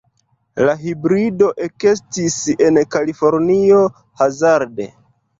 La 0.67 0.73
hibrido 0.83 1.49
ekestis 1.65 2.37
en 2.67 2.79
Kalifornio 2.95 3.83
hazarde. 4.23 4.89